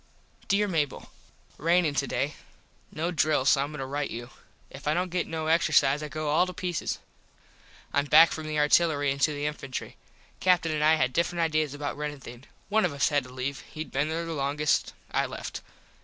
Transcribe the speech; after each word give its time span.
Dere 0.47 0.67
Mable: 0.67 1.11
Rainin 1.59 1.93
today. 1.93 2.33
No 2.91 3.11
drill 3.11 3.45
so 3.45 3.63
Im 3.63 3.73
going 3.73 3.77
to 3.81 3.85
rite 3.85 4.09
you. 4.09 4.31
If 4.71 4.87
I 4.87 4.95
dont 4.95 5.11
get 5.11 5.27
no 5.27 5.45
exercise 5.45 6.01
I 6.01 6.07
go 6.07 6.29
all 6.29 6.47
to 6.47 6.55
pieces. 6.55 6.97
Im 7.93 8.05
back 8.05 8.31
from 8.31 8.47
the 8.47 8.57
artillery 8.57 9.11
into 9.11 9.31
the 9.31 9.45
infantry. 9.45 9.97
Captin 10.39 10.71
an 10.71 10.81
I 10.81 10.95
had 10.95 11.13
different 11.13 11.41
ideas 11.41 11.75
about 11.75 11.95
runnin 11.97 12.19
things. 12.19 12.47
One 12.67 12.83
of 12.83 12.93
us 12.93 13.09
had 13.09 13.25
to 13.25 13.29
leave. 13.31 13.61
Hed 13.75 13.91
been 13.91 14.09
there 14.09 14.25
longest. 14.25 14.93
I 15.11 15.27
left. 15.27 15.61